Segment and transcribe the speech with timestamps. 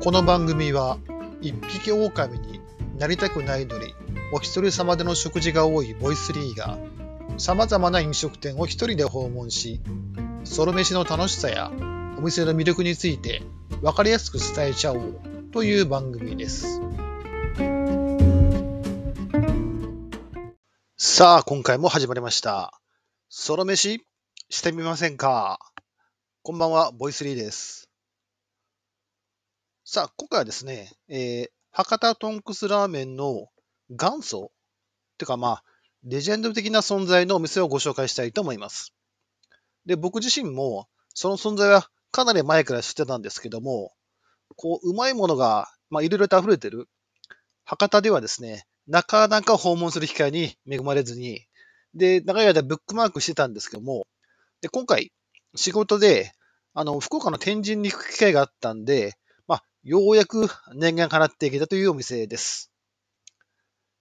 [0.00, 0.98] この番組は
[1.40, 2.60] 一匹狼に
[2.98, 3.92] なりたくないのに
[4.32, 6.78] お一人様での食事が多いボイスリーが
[7.36, 9.80] 様々な飲食店を一人で訪問し
[10.44, 11.72] ソロ飯の楽しさや
[12.16, 13.42] お店の魅力について
[13.82, 15.20] 分かりやすく伝えちゃおう
[15.52, 16.80] という番組です。
[20.96, 22.80] さあ今回も始まりました。
[23.28, 24.00] ソロ飯
[24.48, 25.58] してみませんか？
[26.42, 27.87] こんばんはボイスリーです。
[29.90, 33.46] さあ、今回はですね、えー、博多豚骨ラーメンの
[33.88, 34.52] 元祖
[35.16, 35.64] てかまあ、
[36.04, 38.92] レジェンド的な存在のお店をご紹介したいと思います。
[39.86, 43.94] で、僕自身もその存在はかなり前から知ってたんですけども、
[44.56, 46.86] こう、うまいものが、まあ、いろいろと溢れてる
[47.64, 51.46] 博多ではですね、なかなか訪問する機会に恵まれずに、
[51.94, 54.06] で、長い間ブックマークしてたんですけども、
[54.60, 55.12] で、今回、
[55.56, 56.32] 仕事で、
[56.74, 59.14] あの、福岡の天神に行く機会があったんで、
[59.84, 62.70] ようやく念願叶っていけたというお店です。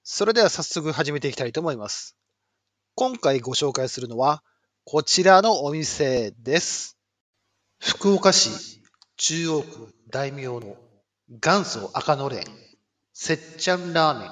[0.04, 2.16] それでは早速始めていきたいと思います。
[2.96, 4.44] 今回ご紹介するのは、
[4.86, 6.98] こちらのお店です。
[7.80, 8.82] 福岡市
[9.18, 10.78] 中央区大名の
[11.30, 12.44] 元祖赤のれん、
[13.14, 14.32] せっちゃんラーメン、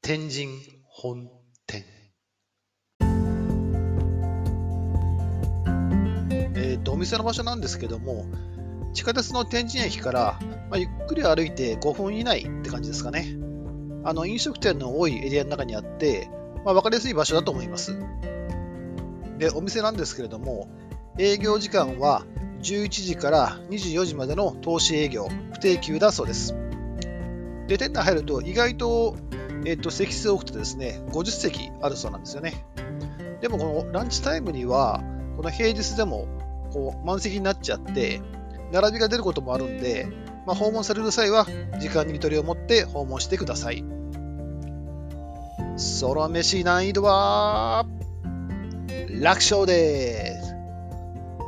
[0.00, 0.48] 天神
[0.84, 1.30] 本
[1.66, 1.84] 店。
[6.56, 8.26] えっ、ー、と、お店の場所なんですけども、
[8.94, 10.38] 地下鉄の天神駅から、
[10.72, 13.36] まあ、ゆっくり歩いて5分以内って感じですかね。
[14.04, 16.30] あの飲食店の多いエリアの中にあって、
[16.64, 17.94] まあ、分かりやすい場所だと思います。
[19.36, 20.70] で、お店なんですけれども、
[21.18, 22.24] 営業時間は
[22.62, 26.56] 11時から24時までの投資営業、不定休だそうです。
[27.66, 29.16] で、店内入ると意外と、
[29.66, 32.64] えっ、と、席数多くてですね、50席あるそうなんですよね。
[33.42, 35.04] でも、このランチタイムには、
[35.36, 36.26] この平日でも
[36.72, 38.22] こう満席になっちゃって、
[38.72, 40.08] 並びが出ることもあるんで、
[40.46, 41.46] まあ、訪問される際は
[41.78, 43.84] 時間に見取りを持って訪問してください。
[45.76, 47.86] ソロ飯難易度は
[49.20, 50.54] 楽勝です。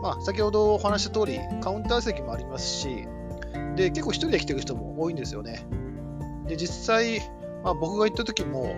[0.02, 3.06] まあ、先ほどお話した通り、カウンター席もありますし、
[3.76, 5.66] で結構一人で来てる人も多いんですよね。
[6.46, 7.20] で実際、
[7.62, 8.74] まあ、僕が行った時も、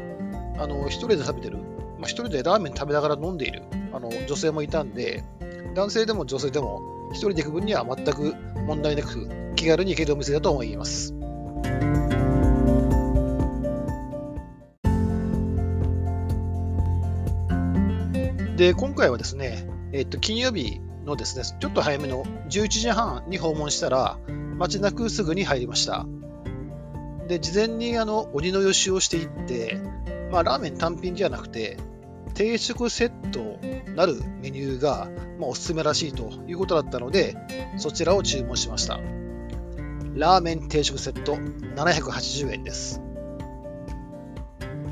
[0.58, 1.58] あの一人で食べてる、
[1.98, 3.62] まあ、一人でラーメン食べながら飲んでいる
[3.92, 5.24] あの女性もいたんで、
[5.74, 8.34] 男性でも女性でも一人で行く分には全く
[8.66, 11.14] 問題なく気軽に行けるお店だと思います。
[18.56, 24.18] で、今回はですね、えっと、金曜日のですね、ちょっと早めの11時半に訪問したら、
[24.56, 26.06] 街なくすぐに入りました。
[27.28, 29.78] で、事前にあの鬼の予習をしていって、
[30.30, 31.76] まあ、ラーメン単品じゃなくて、
[32.34, 33.58] 定食セット
[33.94, 37.36] なるメニューが、まあ、おすすめらしいということだったので、
[37.76, 38.98] そちらを注文しました。
[40.16, 43.02] ラーメン定食セット780円です。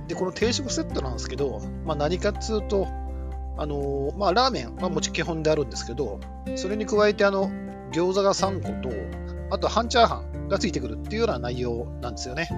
[0.07, 2.87] で、この定食セットなんですけど、まあ、何かっつうと、
[3.57, 6.21] あのー、まあ、ラーメンはもち基本であるんですけど、
[6.57, 7.51] それに加えて、あの、
[7.91, 8.95] 餃子が3個と、
[9.51, 12.49] あと半チャーハンがついてくるっていうような内容なんですよね。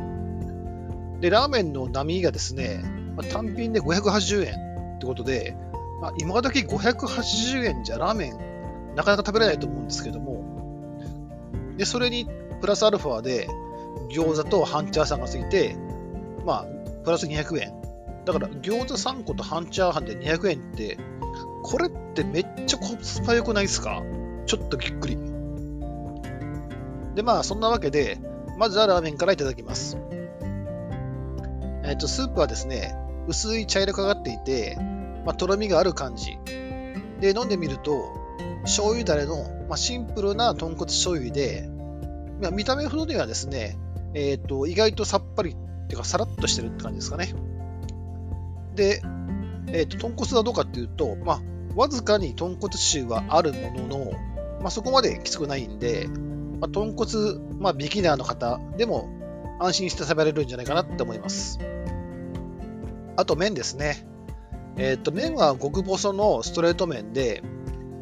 [1.20, 2.82] で、ラーメンの波がですね、
[3.16, 5.56] まあ、単品で580円ってことで、
[6.00, 10.56] まあ、今時580円じゃラーメンなかなか食べれないと思うんですけども、
[11.76, 12.28] で、それに
[12.66, 13.48] プラスアルファで
[14.08, 15.76] 餃子と半チャーハンがついて、
[16.44, 16.66] まあ、
[17.04, 17.72] プラス200円。
[18.24, 20.98] だから餃子3個と半チャーハンで200円って、
[21.62, 24.02] これってめっちゃコスパ良くないですか？
[24.46, 25.16] ちょっとびっくり。
[27.14, 28.18] で、まあ、そんなわけで、
[28.58, 29.96] まずはラーメンからいただきます。
[31.84, 32.96] えっ、と、スープはですね、
[33.28, 34.76] 薄い茶色くがっていて、
[35.24, 36.36] まあ、とろみがある感じ。
[37.20, 38.12] で、飲んでみると、
[38.62, 41.70] 醤油だれの、まあ、シンプルな豚骨醤油で、
[42.40, 43.76] まあ、見た目ほどにはですね、
[44.14, 45.54] え、ー、と、意外とさっぱりっ
[45.88, 47.34] ていうか、さらっとしてるって感じですかね。
[48.74, 49.02] で、
[49.68, 51.40] えっ、ー、と、豚骨はどうかっていうと、まあ、
[51.74, 54.12] わずかに豚骨臭はあるものの、
[54.60, 56.08] まあ、そこまできつくないんで、
[56.60, 59.10] まあ、豚骨、まあ、ビギナーの方でも
[59.60, 61.58] 安心して食べられるんじゃないかなって思います。
[63.16, 64.06] あと麺ですね。
[64.76, 67.42] えっ、ー、と、麺は極細のストレート麺で、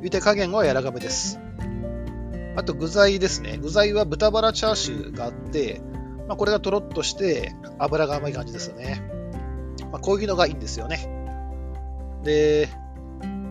[0.03, 1.39] 茹で加減は柔らかめです。
[2.57, 3.59] あと具材ですね。
[3.59, 5.81] 具材は豚バラチャーシューがあって、
[6.29, 9.03] まあ、これがとろっとして油が甘い感じですよね。
[9.91, 11.09] まあ、こういうのがいいんですよね。
[12.23, 12.69] で、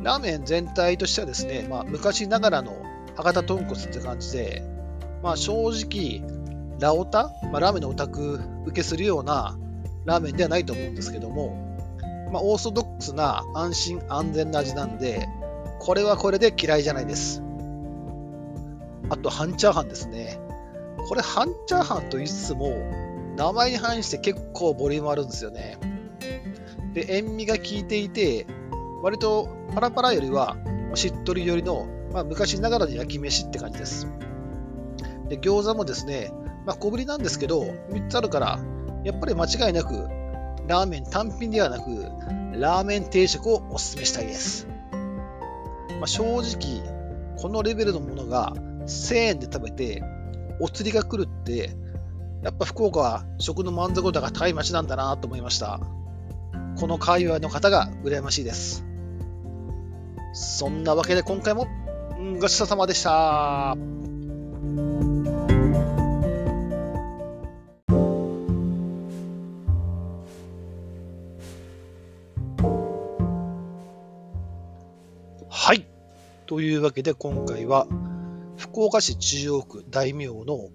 [0.03, 2.75] ラーメン全体としてはですね、まあ、昔ながらの
[3.15, 4.63] 博多豚骨って感じで、
[5.21, 6.21] まあ、正直、
[6.79, 9.57] ラオタ、まあ、ラーメンのオタク受けするような
[10.05, 11.77] ラーメンではないと思うんですけども、
[12.31, 15.27] まあ、オーソドックスな安心安全な味なんで、
[15.79, 17.42] これはこれで嫌いじゃないです。
[19.13, 20.39] あと、半チャーハンですね。
[21.07, 22.71] これ半チャーハンと言いつつも、
[23.37, 25.77] 名前に反して結構ボリュームあるんですよね。
[26.93, 28.47] で、塩味が効いていて、
[29.03, 30.57] 割とパラパラよりは
[30.95, 34.07] しっとりよりの、まあ、昔ながらの焼き飯って感じです。
[35.29, 36.31] で、餃子もですね、
[36.65, 38.59] まあ、小ぶりなんですけど、3つあるから、
[39.03, 40.07] やっぱり間違いなく、
[40.67, 42.07] ラーメン単品ではなく、
[42.57, 44.67] ラーメン定食をお勧めしたいです。
[45.99, 46.81] まあ、正直、
[47.37, 48.53] このレベルのものが
[48.85, 50.03] 1000円で食べて、
[50.59, 51.75] お釣りが来るって、
[52.43, 55.79] やっぱ福岡は食の満足度が高い街なんだなと思いました。
[56.77, 58.85] この界隈の方が羨ましいです。
[60.33, 61.67] そんなわけで今回も
[62.39, 63.75] ごちそうさまでした。
[75.49, 75.85] はい。
[76.45, 77.87] というわけで今回は
[78.57, 80.69] 福岡市中央区大名の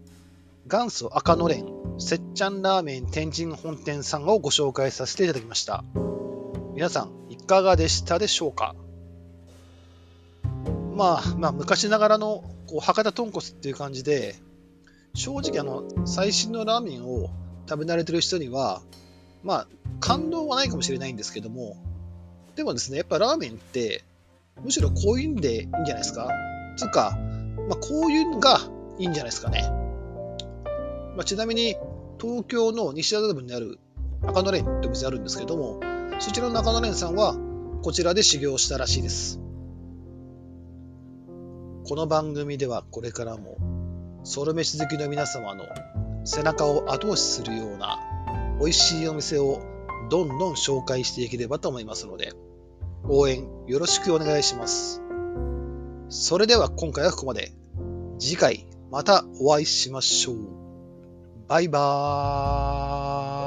[0.66, 1.66] 元祖赤のれん
[1.98, 5.84] せっちゃんラーメン天神本店さんをご紹介させていただきました。
[6.74, 8.76] 皆さんいかがでしたでしょうか？
[10.94, 14.36] まあ、まあ、昔ながらのこう博多豚骨っていう感じで、
[15.14, 17.30] 正直あの、最新のラーメンを
[17.68, 18.82] 食べ慣れてる人には、
[19.42, 19.68] まあ、
[20.00, 21.76] 感動はないかもしれないんですけども、
[22.54, 24.04] でもですね、やっぱラーメンって、
[24.62, 26.28] むしろこういんでいいんじゃないですか？
[26.76, 27.18] つうか、
[27.68, 28.60] まあ、こういうのが
[28.98, 29.62] いいんじゃないですかね。
[31.14, 31.76] まあ、ちなみに、
[32.20, 33.78] 東京の西麻布にある
[34.26, 35.80] 赤のれんってお店あるんですけども、
[36.18, 37.36] そちらの中野蓮さんは、
[37.82, 39.40] こちらで修行したらしいです。
[41.86, 43.56] この番組ではこれからも、
[44.24, 45.64] ソロ飯好きの皆様の
[46.24, 47.98] 背中を後押しするような
[48.60, 49.62] 美味しいお店を
[50.10, 52.32] どんどん紹介していければと思いますので、
[53.08, 55.02] 応援よろしくお願いします。
[56.08, 57.52] それでは今回はここまで。
[58.18, 60.36] 次回またお会いしましょう。
[61.48, 63.37] バイバーイ。